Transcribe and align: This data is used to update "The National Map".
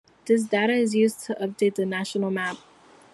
This 0.25 0.45
data 0.45 0.73
is 0.73 0.95
used 0.95 1.25
to 1.25 1.35
update 1.35 1.75
"The 1.75 1.85
National 1.85 2.31
Map". 2.31 2.57